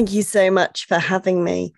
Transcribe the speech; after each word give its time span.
Thank 0.00 0.14
you 0.14 0.22
so 0.22 0.50
much 0.50 0.86
for 0.86 0.98
having 0.98 1.44
me. 1.44 1.74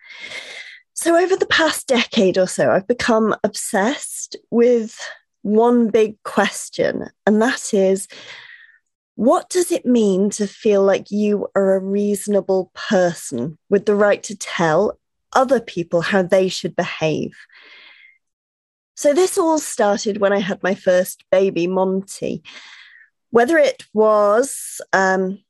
So, 0.95 1.17
over 1.17 1.35
the 1.35 1.45
past 1.45 1.89
decade 1.89 2.39
or 2.39 2.47
so, 2.47 2.71
I've 2.71 2.87
become 2.87 3.35
obsessed 3.43 4.37
with 4.49 4.97
one 5.43 5.91
big 5.91 6.23
question, 6.23 7.11
and 7.27 7.43
that 7.43 7.75
is 7.75 8.07
what 9.17 9.51
does 9.51 9.73
it 9.73 9.85
mean 9.85 10.31
to 10.31 10.47
feel 10.47 10.85
like 10.85 11.11
you 11.11 11.49
are 11.57 11.75
a 11.75 11.81
reasonable 11.81 12.71
person 12.75 13.59
with 13.69 13.87
the 13.87 13.97
right 13.97 14.23
to 14.23 14.37
tell 14.37 15.01
other 15.33 15.59
people 15.59 16.01
how 16.01 16.23
they 16.23 16.47
should 16.47 16.77
behave? 16.77 17.33
So, 18.95 19.13
this 19.13 19.37
all 19.37 19.59
started 19.59 20.19
when 20.19 20.33
I 20.33 20.39
had 20.39 20.63
my 20.63 20.77
first 20.77 21.25
baby, 21.33 21.67
Monty. 21.67 22.45
Whether 23.31 23.59
it 23.59 23.83
was 23.93 24.81
um, 24.93 25.41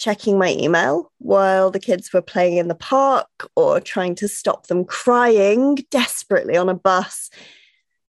checking 0.00 0.38
my 0.38 0.52
email 0.52 1.12
while 1.18 1.70
the 1.70 1.78
kids 1.78 2.12
were 2.12 2.22
playing 2.22 2.56
in 2.56 2.68
the 2.68 2.74
park 2.74 3.28
or 3.54 3.78
trying 3.80 4.14
to 4.14 4.26
stop 4.26 4.66
them 4.66 4.84
crying 4.84 5.76
desperately 5.90 6.56
on 6.56 6.70
a 6.70 6.74
bus. 6.74 7.30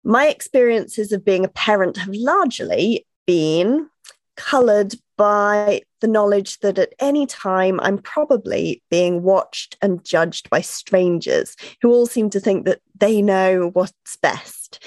My 0.03 0.27
experiences 0.27 1.11
of 1.13 1.23
being 1.23 1.45
a 1.45 1.49
parent 1.49 1.97
have 1.97 2.13
largely 2.13 3.07
been 3.25 3.89
coloured 4.35 4.95
by 5.17 5.81
the 6.01 6.07
knowledge 6.07 6.59
that 6.59 6.77
at 6.77 6.93
any 6.99 7.25
time 7.25 7.79
I'm 7.79 7.97
probably 7.97 8.83
being 8.91 9.23
watched 9.23 9.77
and 9.81 10.03
judged 10.03 10.49
by 10.49 10.61
strangers 10.61 11.55
who 11.81 11.91
all 11.91 12.05
seem 12.05 12.29
to 12.31 12.39
think 12.39 12.65
that 12.65 12.81
they 12.99 13.21
know 13.21 13.71
what's 13.73 14.17
best 14.21 14.83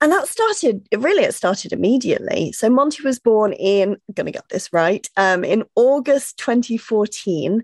and 0.00 0.10
that 0.12 0.28
started 0.28 0.86
really 0.96 1.24
it 1.24 1.34
started 1.34 1.72
immediately. 1.72 2.52
So 2.52 2.70
monty 2.70 3.02
was 3.02 3.18
born 3.18 3.52
in 3.52 3.92
i'm 3.92 4.14
going 4.14 4.26
to 4.26 4.32
get 4.32 4.48
this 4.48 4.72
right 4.72 5.06
um, 5.16 5.44
in 5.44 5.64
august 5.74 6.38
2014 6.38 7.62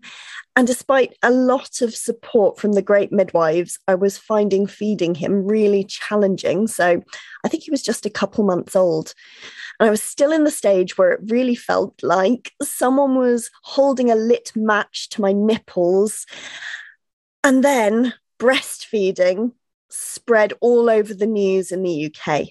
and 0.55 0.67
despite 0.67 1.17
a 1.23 1.31
lot 1.31 1.81
of 1.81 1.95
support 1.95 2.59
from 2.59 2.73
the 2.73 2.83
great 2.83 3.13
midwives 3.13 3.79
i 3.89 3.95
was 3.95 4.19
finding 4.19 4.67
feeding 4.67 5.15
him 5.15 5.47
really 5.47 5.85
challenging. 5.85 6.67
So 6.67 7.03
i 7.45 7.49
think 7.49 7.63
he 7.63 7.71
was 7.71 7.83
just 7.83 8.07
a 8.07 8.11
couple 8.11 8.45
months 8.45 8.77
old. 8.77 9.15
And 9.81 9.87
i 9.87 9.91
was 9.91 10.03
still 10.03 10.33
in 10.33 10.45
the 10.45 10.51
stage 10.51 10.99
where 10.99 11.13
it 11.13 11.21
really 11.29 11.57
felt 11.57 12.03
like 12.03 12.53
someone 12.63 13.17
was 13.17 13.51
holding 13.63 14.11
a 14.11 14.15
lit 14.15 14.53
match 14.55 15.09
to 15.11 15.23
my 15.23 15.33
nipples. 15.33 16.27
And 17.43 17.63
then 17.63 18.13
breastfeeding 18.39 19.53
spread 19.91 20.53
all 20.61 20.91
over 20.91 21.15
the 21.15 21.27
news 21.27 21.73
in 21.73 21.83
the 21.83 22.07
UK. 22.07 22.49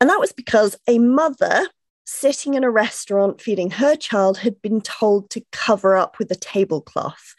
And 0.00 0.10
that 0.10 0.20
was 0.20 0.32
because 0.32 0.76
a 0.86 0.98
mother 0.98 1.66
sitting 2.06 2.54
in 2.54 2.64
a 2.64 2.70
restaurant 2.70 3.40
feeding 3.40 3.70
her 3.70 3.96
child 3.96 4.38
had 4.38 4.60
been 4.60 4.80
told 4.80 5.30
to 5.30 5.44
cover 5.52 5.96
up 5.96 6.18
with 6.18 6.30
a 6.30 6.36
tablecloth. 6.36 7.34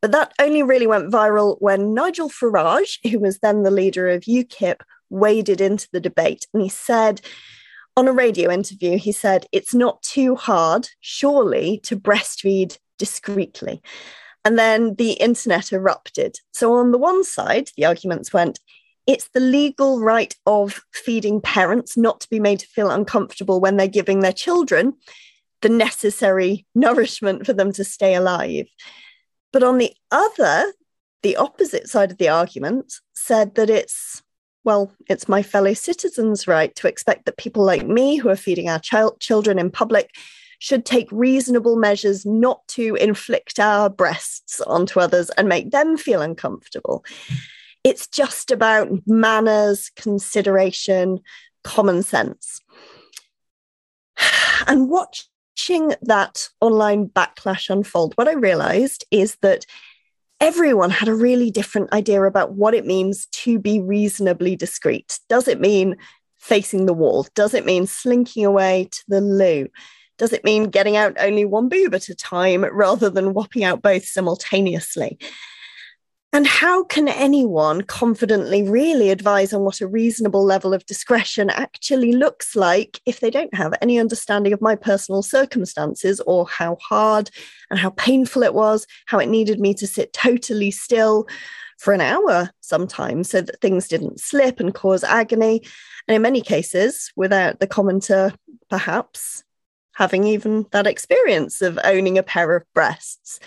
But 0.00 0.12
that 0.12 0.32
only 0.38 0.62
really 0.62 0.86
went 0.86 1.12
viral 1.12 1.56
when 1.60 1.92
Nigel 1.92 2.30
Farage, 2.30 2.98
who 3.10 3.18
was 3.18 3.38
then 3.38 3.62
the 3.62 3.70
leader 3.70 4.08
of 4.08 4.22
UKIP, 4.22 4.80
waded 5.10 5.60
into 5.60 5.88
the 5.92 6.00
debate. 6.00 6.46
And 6.54 6.62
he 6.62 6.68
said, 6.68 7.20
on 7.96 8.06
a 8.06 8.12
radio 8.12 8.50
interview, 8.50 8.96
he 8.96 9.10
said, 9.10 9.46
It's 9.50 9.74
not 9.74 10.00
too 10.02 10.36
hard, 10.36 10.88
surely, 11.00 11.80
to 11.82 11.96
breastfeed 11.96 12.78
discreetly. 12.96 13.82
And 14.44 14.58
then 14.58 14.94
the 14.94 15.12
internet 15.12 15.72
erupted. 15.72 16.38
So, 16.52 16.74
on 16.74 16.90
the 16.92 16.98
one 16.98 17.24
side, 17.24 17.70
the 17.76 17.84
arguments 17.84 18.32
went, 18.32 18.60
it's 19.06 19.28
the 19.28 19.40
legal 19.40 20.00
right 20.00 20.34
of 20.46 20.82
feeding 20.92 21.40
parents 21.40 21.96
not 21.96 22.20
to 22.20 22.28
be 22.28 22.38
made 22.38 22.60
to 22.60 22.66
feel 22.66 22.90
uncomfortable 22.90 23.58
when 23.60 23.76
they're 23.76 23.88
giving 23.88 24.20
their 24.20 24.32
children 24.32 24.94
the 25.62 25.68
necessary 25.68 26.66
nourishment 26.74 27.46
for 27.46 27.52
them 27.52 27.72
to 27.72 27.84
stay 27.84 28.14
alive. 28.14 28.66
But 29.52 29.62
on 29.62 29.78
the 29.78 29.94
other, 30.10 30.72
the 31.22 31.36
opposite 31.36 31.88
side 31.88 32.10
of 32.10 32.18
the 32.18 32.28
argument 32.28 32.94
said 33.14 33.54
that 33.56 33.70
it's, 33.70 34.22
well, 34.62 34.92
it's 35.08 35.28
my 35.28 35.42
fellow 35.42 35.74
citizens' 35.74 36.46
right 36.46 36.74
to 36.76 36.86
expect 36.86 37.24
that 37.24 37.38
people 37.38 37.64
like 37.64 37.86
me 37.86 38.16
who 38.16 38.28
are 38.28 38.36
feeding 38.36 38.68
our 38.68 38.78
child, 38.78 39.20
children 39.20 39.58
in 39.58 39.70
public 39.70 40.14
should 40.58 40.84
take 40.84 41.08
reasonable 41.10 41.76
measures 41.76 42.26
not 42.26 42.66
to 42.68 42.96
inflict 42.96 43.58
our 43.58 43.88
breasts 43.88 44.60
onto 44.62 45.00
others 45.00 45.30
and 45.30 45.48
make 45.48 45.70
them 45.70 45.96
feel 45.96 46.20
uncomfortable. 46.20 47.04
It's 47.84 48.08
just 48.08 48.50
about 48.50 48.90
manners, 49.06 49.90
consideration, 49.96 51.20
common 51.64 52.02
sense. 52.02 52.60
And 54.66 54.90
watching 54.90 55.94
that 56.02 56.48
online 56.60 57.08
backlash 57.08 57.70
unfold, 57.70 58.12
what 58.16 58.28
I 58.28 58.34
realized 58.34 59.04
is 59.12 59.36
that 59.40 59.64
everyone 60.40 60.90
had 60.90 61.08
a 61.08 61.14
really 61.14 61.50
different 61.50 61.92
idea 61.92 62.22
about 62.24 62.52
what 62.52 62.74
it 62.74 62.84
means 62.84 63.26
to 63.26 63.58
be 63.58 63.80
reasonably 63.80 64.56
discreet. 64.56 65.20
Does 65.28 65.48
it 65.48 65.60
mean 65.60 65.96
facing 66.36 66.86
the 66.86 66.92
wall? 66.92 67.26
Does 67.34 67.54
it 67.54 67.64
mean 67.64 67.86
slinking 67.86 68.44
away 68.44 68.88
to 68.90 69.04
the 69.08 69.20
loo? 69.20 69.68
Does 70.18 70.32
it 70.32 70.44
mean 70.44 70.64
getting 70.64 70.96
out 70.96 71.16
only 71.20 71.44
one 71.44 71.68
boob 71.68 71.94
at 71.94 72.08
a 72.08 72.14
time 72.14 72.64
rather 72.64 73.08
than 73.08 73.34
whopping 73.34 73.64
out 73.64 73.82
both 73.82 74.04
simultaneously? 74.04 75.18
And 76.30 76.46
how 76.46 76.84
can 76.84 77.08
anyone 77.08 77.82
confidently 77.82 78.62
really 78.62 79.08
advise 79.08 79.54
on 79.54 79.62
what 79.62 79.80
a 79.80 79.86
reasonable 79.86 80.44
level 80.44 80.74
of 80.74 80.84
discretion 80.84 81.48
actually 81.48 82.12
looks 82.12 82.54
like 82.54 83.00
if 83.06 83.20
they 83.20 83.30
don't 83.30 83.54
have 83.54 83.72
any 83.80 83.98
understanding 83.98 84.52
of 84.52 84.60
my 84.60 84.76
personal 84.76 85.22
circumstances 85.22 86.20
or 86.20 86.46
how 86.46 86.76
hard 86.82 87.30
and 87.70 87.78
how 87.78 87.90
painful 87.90 88.42
it 88.42 88.52
was, 88.52 88.86
how 89.06 89.18
it 89.18 89.28
needed 89.30 89.58
me 89.58 89.72
to 89.74 89.86
sit 89.86 90.12
totally 90.12 90.70
still 90.70 91.26
for 91.78 91.94
an 91.94 92.02
hour 92.02 92.50
sometimes 92.60 93.30
so 93.30 93.40
that 93.40 93.60
things 93.62 93.88
didn't 93.88 94.20
slip 94.20 94.60
and 94.60 94.74
cause 94.74 95.04
agony? 95.04 95.62
And 96.06 96.14
in 96.14 96.20
many 96.20 96.42
cases, 96.42 97.10
without 97.16 97.58
the 97.58 97.66
commenter 97.66 98.34
perhaps 98.68 99.44
having 99.98 100.22
even 100.22 100.64
that 100.70 100.86
experience 100.86 101.60
of 101.60 101.76
owning 101.82 102.16
a 102.16 102.22
pair 102.22 102.54
of 102.54 102.62
breasts. 102.72 103.40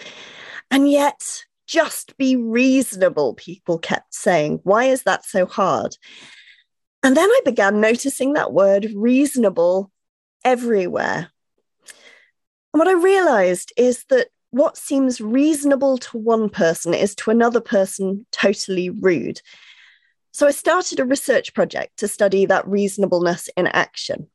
And 0.69 0.91
yet, 0.91 1.45
just 1.66 2.17
be 2.17 2.35
reasonable, 2.35 3.35
people 3.35 3.79
kept 3.79 4.13
saying. 4.13 4.59
Why 4.63 4.84
is 4.85 5.03
that 5.03 5.23
so 5.23 5.45
hard? 5.45 5.95
And 7.03 7.16
then 7.16 7.29
I 7.29 7.39
began 7.45 7.79
noticing 7.79 8.34
that 8.34 8.51
word 8.51 8.91
reasonable 8.94 9.94
everywhere. 10.44 11.31
And 12.73 12.79
what 12.79 12.89
I 12.89 13.01
realized 13.01 13.72
is 13.78 14.03
that 14.09 14.28
what 14.50 14.75
seems 14.75 15.22
reasonable 15.22 16.00
to 16.00 16.18
one 16.18 16.50
person 16.50 16.94
is 16.94 17.16
to 17.16 17.31
another 17.31 17.62
person 17.62 18.25
totally 18.33 18.89
rude. 18.89 19.41
So 20.33 20.47
I 20.47 20.51
started 20.51 21.00
a 21.00 21.06
research 21.06 21.53
project 21.53 22.00
to 22.00 22.09
study 22.09 22.45
that 22.47 22.68
reasonableness 22.68 23.50
in 23.56 23.68
action. 23.68 24.28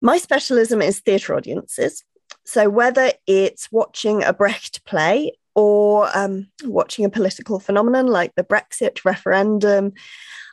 My 0.00 0.18
specialism 0.18 0.80
is 0.80 1.00
theatre 1.00 1.34
audiences. 1.34 2.04
So, 2.44 2.68
whether 2.68 3.12
it's 3.26 3.70
watching 3.72 4.22
a 4.22 4.32
Brecht 4.32 4.84
play 4.84 5.32
or 5.54 6.08
um, 6.16 6.48
watching 6.64 7.04
a 7.04 7.10
political 7.10 7.58
phenomenon 7.58 8.06
like 8.06 8.34
the 8.34 8.44
Brexit 8.44 9.04
referendum, 9.04 9.92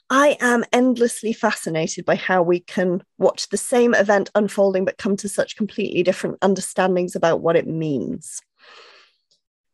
I 0.10 0.38
am 0.40 0.64
endlessly 0.72 1.34
fascinated 1.34 2.06
by 2.06 2.16
how 2.16 2.44
we 2.44 2.60
can 2.60 3.04
watch 3.18 3.50
the 3.50 3.58
same 3.58 3.94
event 3.94 4.30
unfolding 4.36 4.86
but 4.86 4.98
come 4.98 5.16
to 5.18 5.30
such 5.30 5.56
completely 5.56 6.04
different 6.04 6.38
understandings 6.42 7.16
about 7.16 7.42
what 7.42 7.56
it 7.56 7.68
means. 7.68 8.42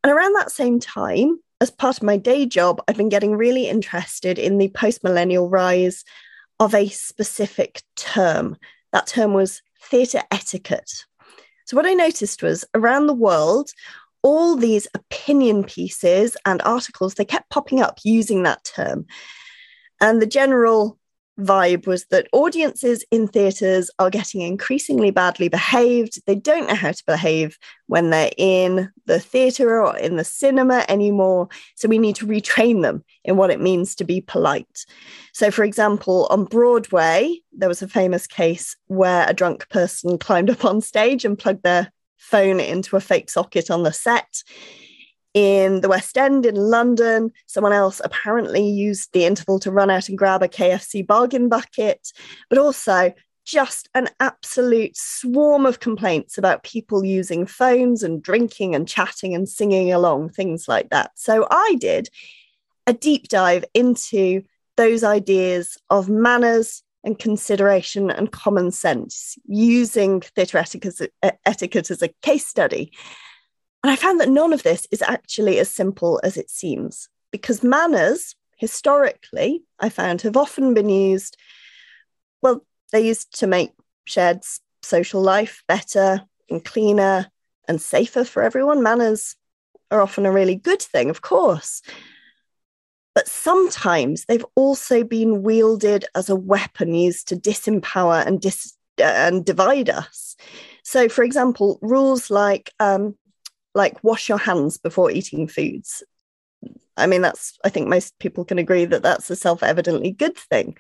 And 0.04 0.12
around 0.12 0.34
that 0.34 0.52
same 0.52 0.80
time, 0.80 1.40
as 1.60 1.70
part 1.70 1.98
of 1.98 2.04
my 2.04 2.18
day 2.18 2.46
job, 2.46 2.82
I've 2.88 2.98
been 2.98 3.10
getting 3.10 3.36
really 3.36 3.68
interested 3.68 4.40
in 4.40 4.58
the 4.58 4.70
post 4.70 5.04
millennial 5.04 5.50
rise 5.50 6.04
of 6.60 6.74
a 6.74 6.88
specific 6.88 7.84
term 7.96 8.58
that 8.92 9.08
term 9.08 9.34
was 9.34 9.62
theatre 9.84 10.22
etiquette. 10.32 10.92
So, 11.66 11.78
what 11.78 11.86
I 11.86 11.94
noticed 11.94 12.44
was 12.44 12.66
around 12.74 13.08
the 13.08 13.14
world, 13.14 13.72
all 14.24 14.56
these 14.56 14.88
opinion 14.94 15.64
pieces 15.64 16.38
and 16.46 16.62
articles, 16.64 17.16
they 17.16 17.26
kept 17.26 17.50
popping 17.50 17.82
up 17.82 18.00
using 18.04 18.44
that 18.44 18.64
term. 18.64 19.06
And 20.00 20.22
the 20.22 20.28
general 20.28 20.98
vibe 21.40 21.88
was 21.88 22.06
that 22.06 22.28
audiences 22.34 23.04
in 23.12 23.28
theatres 23.28 23.90
are 24.00 24.10
getting 24.10 24.42
increasingly 24.42 25.12
badly 25.12 25.50
behaved. 25.50 26.22
They 26.26 26.36
don't 26.36 26.68
know 26.68 26.76
how 26.76 26.92
to 26.92 27.04
behave 27.06 27.58
when 27.88 28.10
they're 28.10 28.32
in 28.38 28.92
the 29.06 29.20
theatre 29.20 29.82
or 29.82 29.98
in 29.98 30.18
the 30.18 30.24
cinema 30.24 30.86
anymore. 30.88 31.50
So 31.76 31.88
we 31.88 31.98
need 31.98 32.16
to 32.18 32.28
retrain 32.28 32.82
them 32.82 33.04
in 33.24 33.38
what 33.38 33.52
it 33.52 33.62
means 33.62 33.96
to 33.96 34.04
be 34.04 34.22
polite. 34.22 34.86
So, 35.34 35.52
for 35.52 35.64
example, 35.64 36.28
on 36.30 36.46
Broadway, 36.46 37.40
there 37.52 37.70
was 37.70 37.82
a 37.82 37.88
famous 37.88 38.28
case 38.28 38.76
where 38.88 39.28
a 39.28 39.34
drunk 39.34 39.70
person 39.70 40.18
climbed 40.20 40.50
up 40.50 40.66
on 40.66 40.82
stage 40.82 41.26
and 41.26 41.40
plugged 41.40 41.64
their 41.64 41.92
phone 42.18 42.60
into 42.60 42.96
a 42.96 43.02
fake 43.02 43.30
socket 43.30 43.72
on 43.72 43.84
the 43.84 43.92
set 43.92 44.44
in 45.34 45.82
the 45.82 45.90
West 45.90 46.18
End 46.18 46.46
in 46.46 46.56
London. 46.56 47.32
Someone 47.46 47.74
else 47.74 48.02
apparently 48.04 48.68
used 48.68 49.14
the 49.14 49.26
interval 49.26 49.60
to 49.60 49.72
run 49.72 49.90
out 49.90 50.10
and 50.10 50.18
grab 50.18 50.44
a 50.44 50.48
KFC 50.48 51.06
bargain 51.06 51.50
bucket. 51.50 52.12
But 52.50 52.58
also, 52.58 53.14
just 53.46 53.90
an 53.96 54.10
absolute 54.20 54.96
swarm 54.96 55.66
of 55.66 55.80
complaints 55.80 56.38
about 56.38 56.64
people 56.64 57.04
using 57.04 57.46
phones 57.46 58.04
and 58.04 58.22
drinking 58.22 58.76
and 58.76 58.88
chatting 58.88 59.34
and 59.34 59.50
singing 59.50 59.92
along, 59.92 60.30
things 60.30 60.68
like 60.68 60.90
that. 60.90 61.12
So 61.16 61.48
I 61.50 61.76
did 61.80 62.10
a 62.88 62.94
deep 62.94 63.28
dive 63.28 63.66
into 63.74 64.44
those 64.78 65.04
ideas 65.04 65.78
of 65.90 66.10
manners 66.10 66.84
and 67.04 67.18
consideration 67.18 68.12
and 68.12 68.32
common 68.32 68.72
sense 68.72 69.38
using 69.46 70.22
theatre 70.22 70.58
etiquette 70.58 71.92
as, 71.92 72.02
a, 72.02 72.08
case 72.22 72.46
study. 72.46 72.92
And 73.84 73.92
I 73.92 73.96
found 73.96 74.20
that 74.20 74.30
none 74.30 74.54
of 74.54 74.64
this 74.64 74.88
is 74.92 75.02
actually 75.02 75.60
as 75.60 75.70
simple 75.70 76.20
as 76.24 76.38
it 76.38 76.50
seems 76.50 77.10
because 77.32 77.64
manners, 77.64 78.36
historically, 78.58 79.64
I 79.80 79.90
found 79.90 80.22
have 80.22 80.38
often 80.38 80.74
been 80.74 80.90
used, 80.90 81.38
well, 82.42 82.64
they're 82.92 83.02
used 83.02 83.40
to 83.40 83.48
make 83.48 83.72
shared 84.06 84.42
social 84.84 85.22
life 85.22 85.64
better 85.68 86.22
and 86.50 86.64
cleaner 86.64 87.28
and 87.68 87.82
safer 87.82 88.24
for 88.24 88.44
everyone. 88.44 88.84
Manners 88.84 89.36
are 89.90 90.02
often 90.02 90.26
a 90.26 90.32
really 90.32 90.56
good 90.56 90.82
thing, 90.82 91.10
of 91.10 91.22
course. 91.22 91.82
But 93.14 93.28
sometimes 93.28 94.26
they've 94.26 94.46
also 94.56 95.04
been 95.04 95.44
wielded 95.44 96.06
as 96.16 96.30
a 96.30 96.36
weapon 96.36 96.94
used 96.94 97.28
to 97.30 97.36
disempower 97.36 98.26
and, 98.26 98.40
dis- 98.40 98.78
uh, 99.00 99.04
and 99.04 99.46
divide 99.46 99.90
us. 99.90 100.36
So, 100.84 101.10
for 101.10 101.24
example, 101.24 101.78
rules 101.82 102.30
like 102.30 102.74
um, 102.80 103.16
like 103.74 104.04
wash 104.04 104.30
your 104.30 104.38
hands 104.38 104.78
before 104.78 105.12
eating 105.12 105.48
foods. 105.48 106.04
I 106.98 107.08
mean, 107.08 107.22
that's 107.22 107.58
I 107.64 107.70
think 107.70 107.88
most 107.88 108.18
people 108.20 108.46
can 108.46 108.60
agree 108.60 108.86
that 108.86 109.04
that's 109.04 109.30
a 109.30 109.36
self-evidently 109.36 110.12
good 110.12 110.38
thing. 110.38 110.78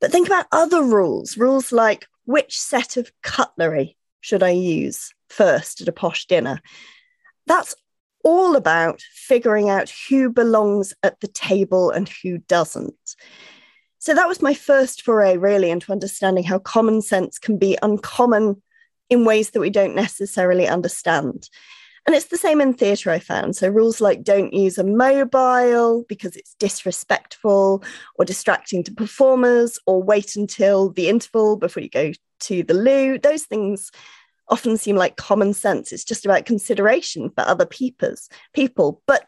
But 0.00 0.10
think 0.10 0.26
about 0.26 0.46
other 0.50 0.82
rules, 0.82 1.36
rules 1.36 1.70
like 1.70 2.06
which 2.24 2.58
set 2.58 2.96
of 2.96 3.12
cutlery 3.22 3.96
should 4.20 4.42
I 4.42 4.50
use 4.50 5.12
first 5.28 5.80
at 5.80 5.88
a 5.88 5.92
posh 5.92 6.26
dinner? 6.26 6.60
That's 7.46 7.74
all 8.24 8.56
about 8.56 9.00
figuring 9.00 9.68
out 9.68 9.92
who 10.08 10.30
belongs 10.30 10.94
at 11.02 11.20
the 11.20 11.28
table 11.28 11.90
and 11.90 12.08
who 12.08 12.38
doesn't. 12.38 13.16
So 13.98 14.14
that 14.14 14.28
was 14.28 14.42
my 14.42 14.54
first 14.54 15.02
foray, 15.02 15.36
really, 15.36 15.70
into 15.70 15.92
understanding 15.92 16.44
how 16.44 16.58
common 16.58 17.02
sense 17.02 17.38
can 17.38 17.56
be 17.56 17.78
uncommon 17.82 18.60
in 19.10 19.24
ways 19.24 19.50
that 19.50 19.60
we 19.60 19.70
don't 19.70 19.94
necessarily 19.94 20.66
understand. 20.66 21.48
And 22.06 22.16
it's 22.16 22.26
the 22.26 22.36
same 22.36 22.60
in 22.60 22.74
theatre, 22.74 23.10
I 23.10 23.20
found. 23.20 23.54
So, 23.54 23.68
rules 23.68 24.00
like 24.00 24.24
don't 24.24 24.52
use 24.52 24.76
a 24.76 24.84
mobile 24.84 26.04
because 26.08 26.34
it's 26.36 26.54
disrespectful 26.54 27.84
or 28.16 28.24
distracting 28.24 28.82
to 28.84 28.92
performers, 28.92 29.78
or 29.86 30.02
wait 30.02 30.34
until 30.34 30.90
the 30.90 31.08
interval 31.08 31.56
before 31.56 31.82
you 31.82 31.88
go 31.88 32.12
to 32.40 32.62
the 32.62 32.74
loo, 32.74 33.18
those 33.18 33.44
things 33.44 33.90
often 34.48 34.76
seem 34.76 34.96
like 34.96 35.16
common 35.16 35.54
sense. 35.54 35.92
It's 35.92 36.04
just 36.04 36.24
about 36.24 36.44
consideration 36.44 37.30
for 37.30 37.42
other 37.42 37.66
people's 37.66 38.28
people. 38.52 39.00
But 39.06 39.26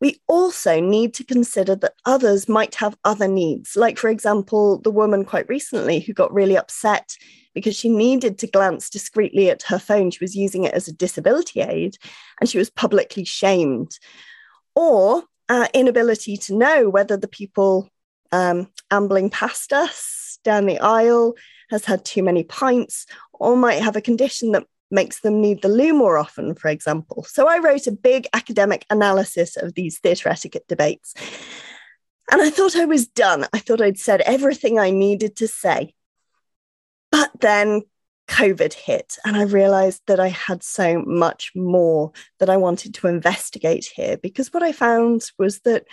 we 0.00 0.20
also 0.28 0.80
need 0.80 1.14
to 1.14 1.24
consider 1.24 1.74
that 1.76 1.94
others 2.04 2.48
might 2.48 2.74
have 2.76 2.96
other 3.04 3.28
needs. 3.28 3.76
Like, 3.76 3.98
for 3.98 4.08
example, 4.08 4.78
the 4.78 4.90
woman 4.90 5.24
quite 5.24 5.48
recently 5.48 6.00
who 6.00 6.12
got 6.12 6.32
really 6.32 6.56
upset 6.56 7.16
because 7.54 7.76
she 7.76 7.88
needed 7.88 8.38
to 8.38 8.46
glance 8.46 8.90
discreetly 8.90 9.48
at 9.50 9.62
her 9.62 9.78
phone. 9.78 10.10
She 10.10 10.22
was 10.24 10.36
using 10.36 10.64
it 10.64 10.74
as 10.74 10.88
a 10.88 10.92
disability 10.92 11.60
aid 11.60 11.96
and 12.40 12.50
she 12.50 12.58
was 12.58 12.70
publicly 12.70 13.24
shamed. 13.24 13.98
Or 14.74 15.22
uh, 15.48 15.68
inability 15.72 16.36
to 16.36 16.54
know 16.54 16.88
whether 16.88 17.16
the 17.16 17.28
people 17.28 17.88
um, 18.32 18.68
ambling 18.90 19.30
past 19.30 19.72
us 19.72 20.38
down 20.42 20.66
the 20.66 20.80
aisle 20.80 21.34
has 21.70 21.84
had 21.84 22.04
too 22.04 22.22
many 22.22 22.44
pints 22.44 23.06
or 23.32 23.56
might 23.56 23.82
have 23.82 23.96
a 23.96 24.00
condition 24.00 24.52
that 24.52 24.66
makes 24.94 25.20
them 25.20 25.40
need 25.40 25.60
the 25.60 25.68
loo 25.68 25.92
more 25.92 26.16
often, 26.16 26.54
for 26.54 26.68
example. 26.68 27.24
So 27.24 27.48
I 27.48 27.58
wrote 27.58 27.86
a 27.86 27.92
big 27.92 28.26
academic 28.32 28.86
analysis 28.88 29.56
of 29.56 29.74
these 29.74 29.98
theatre 29.98 30.30
etiquette 30.30 30.66
debates. 30.68 31.12
And 32.30 32.40
I 32.40 32.48
thought 32.48 32.76
I 32.76 32.86
was 32.86 33.06
done. 33.06 33.46
I 33.52 33.58
thought 33.58 33.82
I'd 33.82 33.98
said 33.98 34.22
everything 34.22 34.78
I 34.78 34.90
needed 34.90 35.36
to 35.36 35.48
say. 35.48 35.94
But 37.10 37.30
then 37.40 37.82
COVID 38.28 38.72
hit, 38.72 39.18
and 39.24 39.36
I 39.36 39.42
realized 39.42 40.02
that 40.06 40.18
I 40.18 40.28
had 40.28 40.62
so 40.62 41.02
much 41.06 41.52
more 41.54 42.12
that 42.38 42.48
I 42.48 42.56
wanted 42.56 42.94
to 42.94 43.08
investigate 43.08 43.90
here 43.94 44.16
because 44.16 44.52
what 44.52 44.62
I 44.62 44.72
found 44.72 45.30
was 45.38 45.60
that 45.60 45.84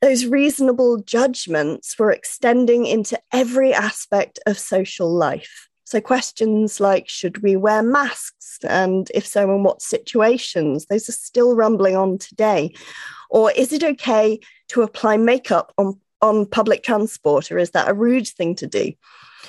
those 0.00 0.26
reasonable 0.26 0.98
judgments 0.98 1.96
were 1.96 2.10
extending 2.10 2.86
into 2.86 3.20
every 3.32 3.72
aspect 3.72 4.40
of 4.46 4.58
social 4.58 5.08
life. 5.08 5.68
So, 5.92 6.00
questions 6.00 6.80
like 6.80 7.06
should 7.06 7.42
we 7.42 7.54
wear 7.54 7.82
masks? 7.82 8.58
And 8.66 9.10
if 9.12 9.26
so, 9.26 9.54
in 9.54 9.62
what 9.62 9.82
situations? 9.82 10.86
Those 10.86 11.06
are 11.10 11.12
still 11.12 11.54
rumbling 11.54 11.96
on 11.96 12.16
today. 12.16 12.72
Or 13.28 13.50
is 13.52 13.74
it 13.74 13.84
okay 13.84 14.40
to 14.68 14.80
apply 14.80 15.18
makeup 15.18 15.74
on, 15.76 16.00
on 16.22 16.46
public 16.46 16.82
transport, 16.82 17.52
or 17.52 17.58
is 17.58 17.72
that 17.72 17.90
a 17.90 17.92
rude 17.92 18.26
thing 18.26 18.54
to 18.54 18.66
do? 18.66 18.94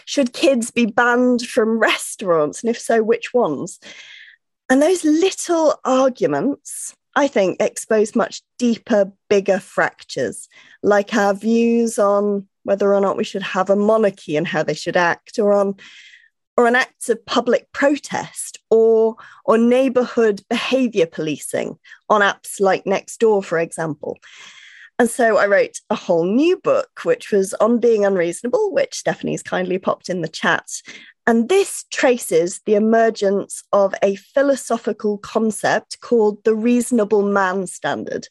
Should 0.04 0.34
kids 0.34 0.69
be 0.69 0.86
banned 0.86 1.44
from 1.44 1.80
restaurants? 1.80 2.62
And 2.62 2.69
if 2.69 2.78
so, 2.78 3.01
which 3.01 3.34
ones? 3.34 3.80
And 4.69 4.81
those 4.81 5.06
little 5.06 5.80
arguments, 5.86 6.94
I 7.16 7.30
think, 7.30 7.62
expose 7.62 8.18
much 8.18 8.42
deeper, 8.60 9.13
bigger 9.30 9.62
fractures, 9.62 10.50
like 10.81 11.13
our 11.13 11.34
views 11.34 11.98
on 11.98 12.50
whether 12.63 12.94
or 12.94 13.00
not 13.00 13.16
we 13.16 13.24
should 13.24 13.44
have 13.44 13.69
a 13.69 13.78
monarchy 13.78 14.36
and 14.36 14.46
how 14.46 14.62
they 14.62 14.74
should 14.74 14.98
act, 14.98 15.39
or 15.39 15.54
on 15.54 15.78
or 16.57 16.67
an 16.67 16.75
act 16.75 17.09
of 17.09 17.25
public 17.25 17.71
protest 17.71 18.59
or 18.69 19.15
or 19.45 19.57
neighborhood 19.57 20.41
behavior 20.50 21.05
policing 21.05 21.77
on 22.09 22.21
apps 22.21 22.59
like 22.59 22.85
Nextdoor, 22.85 23.44
for 23.44 23.59
example. 23.59 24.17
And 25.00 25.09
so 25.09 25.38
I 25.38 25.47
wrote 25.47 25.81
a 25.89 25.95
whole 25.95 26.25
new 26.25 26.57
book, 26.57 27.01
which 27.03 27.31
was 27.31 27.53
on 27.55 27.79
being 27.79 28.05
unreasonable, 28.05 28.71
which 28.71 28.95
Stephanie's 28.95 29.41
kindly 29.41 29.79
popped 29.79 30.07
in 30.07 30.21
the 30.21 30.27
chat. 30.27 30.69
And 31.25 31.50
this 31.50 31.85
traces 31.89 32.61
the 32.65 32.75
emergence 32.75 33.63
of 33.71 33.95
a 34.03 34.15
philosophical 34.15 35.17
concept 35.17 36.00
called 36.01 36.44
the 36.44 36.53
reasonable 36.53 37.23
man 37.23 37.65
standard, 37.65 38.27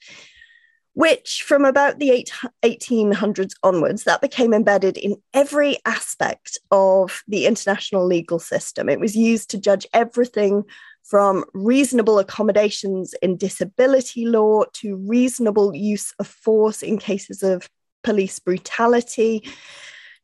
which 0.95 1.43
from 1.47 1.65
about 1.65 1.99
the 1.99 2.27
1800s 2.63 3.55
onwards, 3.63 4.05
that 4.05 4.21
became 4.21 4.53
embedded 4.53 4.99
in 4.99 5.17
every 5.33 5.79
aspect 5.87 6.59
of 6.71 7.23
the 7.27 7.47
international 7.47 8.07
legal 8.07 8.39
system. 8.39 8.89
It 8.89 9.01
was 9.01 9.17
used 9.17 9.51
to 9.51 9.59
judge 9.59 9.87
everything 9.95 10.65
from 11.05 11.45
reasonable 11.55 12.19
accommodations 12.19 13.15
in 13.23 13.37
disability 13.37 14.27
law 14.27 14.65
to 14.75 14.97
reasonable 14.97 15.75
use 15.75 16.13
of 16.19 16.27
force 16.27 16.83
in 16.83 16.99
cases 16.99 17.43
of 17.43 17.69
police 18.05 18.39
brutality 18.39 19.49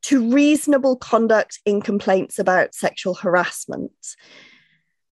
to 0.03 0.31
reasonable 0.31 0.97
conduct 0.97 1.61
in 1.65 1.81
complaints 1.81 2.39
about 2.39 2.75
sexual 2.75 3.15
harassment. 3.15 3.93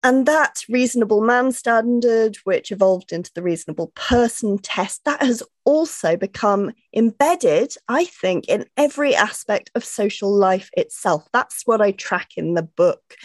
And 0.07 0.25
that 0.27 0.63
reasonable 0.69 1.21
man 1.21 1.51
standard, 1.51 2.37
which 2.45 2.71
evolved 2.71 3.11
into 3.11 3.33
the 3.35 3.43
reasonable 3.43 3.89
person 3.97 4.57
test, 4.57 5.05
that 5.05 5.21
has 5.21 5.43
also 5.65 6.17
become 6.17 6.71
embedded, 6.95 7.75
I 7.89 8.05
think, 8.05 8.47
in 8.47 8.67
every 8.77 9.17
aspect 9.17 9.73
of 9.75 9.85
social 9.85 10.33
life 10.33 10.71
itself. 10.77 11.29
That's 11.33 11.67
what 11.67 11.81
I 11.81 11.91
track 11.91 12.35
in 12.37 12.55
the 12.55 12.63
book. 12.63 13.17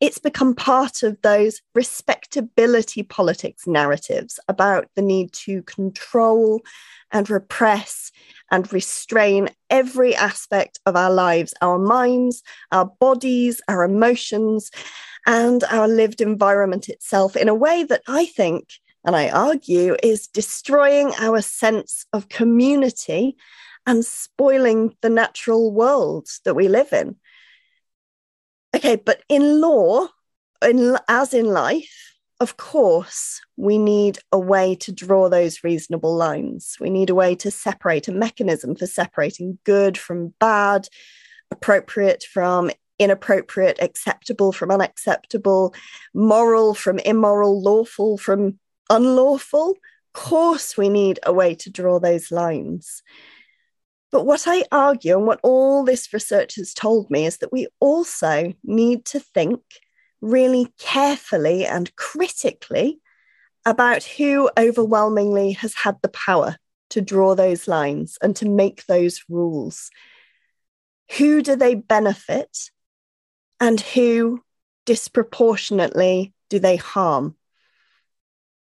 It's 0.00 0.18
become 0.18 0.54
part 0.54 1.02
of 1.02 1.16
those 1.22 1.62
respectability 1.74 3.04
politics 3.04 3.66
narratives 3.66 4.38
about 4.48 4.86
the 4.96 5.02
need 5.02 5.32
to 5.32 5.62
control 5.62 6.60
and 7.10 7.30
repress 7.30 8.12
and 8.50 8.70
restrain 8.70 9.48
every 9.70 10.14
aspect 10.14 10.78
of 10.84 10.94
our 10.94 11.10
lives, 11.10 11.54
our 11.62 11.78
minds, 11.78 12.42
our 12.70 12.84
bodies, 13.00 13.62
our 13.66 13.82
emotions 13.82 14.70
and 15.28 15.62
our 15.64 15.86
lived 15.86 16.22
environment 16.22 16.88
itself 16.88 17.36
in 17.36 17.50
a 17.50 17.54
way 17.54 17.84
that 17.84 18.00
I 18.08 18.24
think, 18.24 18.72
and 19.04 19.14
I 19.14 19.28
argue, 19.28 19.94
is 20.02 20.26
destroying 20.26 21.12
our 21.18 21.42
sense 21.42 22.06
of 22.14 22.30
community 22.30 23.36
and 23.86 24.06
spoiling 24.06 24.96
the 25.02 25.10
natural 25.10 25.70
world 25.70 26.28
that 26.46 26.54
we 26.54 26.66
live 26.66 26.94
in. 26.94 27.16
Okay, 28.74 28.96
but 28.96 29.22
in 29.28 29.60
law, 29.60 30.06
in, 30.62 30.96
as 31.08 31.34
in 31.34 31.44
life, 31.44 32.14
of 32.40 32.56
course, 32.56 33.42
we 33.58 33.76
need 33.76 34.18
a 34.32 34.38
way 34.38 34.76
to 34.76 34.92
draw 34.92 35.28
those 35.28 35.62
reasonable 35.62 36.14
lines. 36.16 36.78
We 36.80 36.88
need 36.88 37.10
a 37.10 37.14
way 37.14 37.34
to 37.34 37.50
separate, 37.50 38.08
a 38.08 38.12
mechanism 38.12 38.76
for 38.76 38.86
separating 38.86 39.58
good 39.64 39.98
from 39.98 40.32
bad, 40.40 40.88
appropriate 41.50 42.22
from 42.22 42.70
inappropriate, 42.98 43.78
acceptable 43.80 44.52
from 44.52 44.70
unacceptable, 44.70 45.74
moral 46.14 46.74
from 46.74 46.98
immoral, 47.00 47.62
lawful 47.62 48.18
from 48.18 48.58
unlawful. 48.90 49.70
Of 49.70 50.12
course, 50.12 50.76
we 50.76 50.88
need 50.88 51.20
a 51.24 51.32
way 51.32 51.54
to 51.56 51.70
draw 51.70 51.98
those 51.98 52.30
lines. 52.30 53.02
But 54.10 54.24
what 54.24 54.44
I 54.46 54.64
argue 54.72 55.16
and 55.16 55.26
what 55.26 55.40
all 55.42 55.84
this 55.84 56.12
research 56.12 56.56
has 56.56 56.72
told 56.72 57.10
me 57.10 57.26
is 57.26 57.38
that 57.38 57.52
we 57.52 57.68
also 57.78 58.54
need 58.64 59.04
to 59.06 59.20
think 59.20 59.60
really 60.20 60.72
carefully 60.78 61.66
and 61.66 61.94
critically 61.96 63.00
about 63.66 64.02
who 64.02 64.50
overwhelmingly 64.58 65.52
has 65.52 65.74
had 65.74 65.96
the 66.02 66.08
power 66.08 66.56
to 66.90 67.02
draw 67.02 67.34
those 67.34 67.68
lines 67.68 68.16
and 68.22 68.34
to 68.36 68.48
make 68.48 68.86
those 68.86 69.22
rules. 69.28 69.90
Who 71.18 71.42
do 71.42 71.54
they 71.54 71.74
benefit 71.74 72.70
and 73.60 73.80
who 73.80 74.42
disproportionately 74.86 76.32
do 76.48 76.58
they 76.58 76.76
harm? 76.76 77.36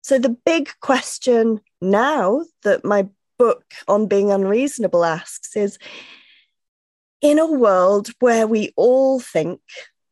So, 0.02 0.18
the 0.18 0.36
big 0.44 0.70
question 0.80 1.60
now 1.80 2.44
that 2.62 2.84
my 2.84 3.08
book 3.38 3.64
on 3.88 4.06
being 4.06 4.30
unreasonable 4.30 5.04
asks 5.04 5.56
is 5.56 5.78
in 7.20 7.38
a 7.38 7.50
world 7.50 8.08
where 8.20 8.46
we 8.46 8.72
all 8.76 9.20
think 9.20 9.60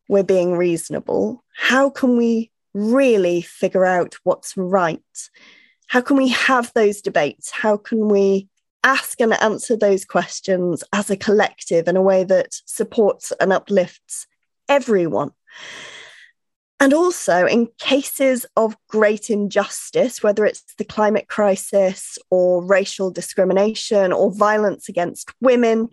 we're 0.08 0.22
being 0.22 0.56
reasonable, 0.56 1.42
how 1.56 1.90
can 1.90 2.16
we 2.16 2.50
really 2.74 3.42
figure 3.42 3.84
out 3.84 4.16
what's 4.24 4.56
right? 4.56 5.00
How 5.88 6.00
can 6.00 6.16
we 6.16 6.28
have 6.28 6.72
those 6.74 7.00
debates? 7.00 7.50
How 7.50 7.76
can 7.76 8.08
we 8.08 8.48
ask 8.84 9.20
and 9.20 9.32
answer 9.42 9.76
those 9.76 10.04
questions 10.04 10.84
as 10.92 11.10
a 11.10 11.16
collective 11.16 11.88
in 11.88 11.96
a 11.96 12.02
way 12.02 12.24
that 12.24 12.48
supports 12.66 13.32
and 13.40 13.52
uplifts 13.52 14.26
everyone? 14.68 15.30
And 16.80 16.94
also, 16.94 17.44
in 17.44 17.68
cases 17.78 18.46
of 18.56 18.76
great 18.88 19.30
injustice, 19.30 20.22
whether 20.22 20.44
it's 20.44 20.62
the 20.76 20.84
climate 20.84 21.26
crisis 21.26 22.18
or 22.30 22.64
racial 22.64 23.10
discrimination 23.10 24.12
or 24.12 24.32
violence 24.32 24.88
against 24.88 25.32
women, 25.40 25.88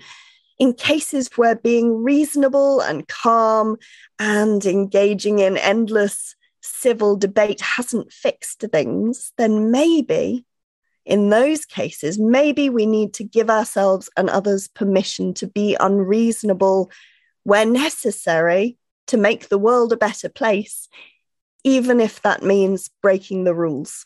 in 0.60 0.74
cases 0.74 1.30
where 1.36 1.56
being 1.56 2.04
reasonable 2.04 2.82
and 2.82 3.08
calm 3.08 3.78
and 4.20 4.64
engaging 4.66 5.40
in 5.40 5.58
endless 5.58 6.36
civil 6.62 7.16
debate 7.16 7.62
hasn't 7.62 8.14
fixed 8.14 8.64
things, 8.72 9.34
then 9.38 9.72
maybe 9.72 10.46
in 11.06 11.30
those 11.30 11.66
cases, 11.66 12.18
maybe 12.18 12.70
we 12.70 12.86
need 12.86 13.14
to 13.16 13.24
give 13.24 13.50
ourselves 13.50 14.10
and 14.18 14.30
others 14.30 14.68
permission 14.68 15.34
to 15.36 15.48
be 15.48 15.78
unreasonable 15.80 16.92
where 17.46 17.66
necessary 17.66 18.78
to 19.08 19.18
make 19.18 19.48
the 19.48 19.58
world 19.58 19.94
a 19.94 19.98
better 19.98 20.28
place, 20.28 20.90
even 21.64 22.02
if 22.02 22.22
that 22.24 22.44
means 22.44 22.90
breaking 23.02 23.46
the 23.46 23.56
rules. 23.56 24.04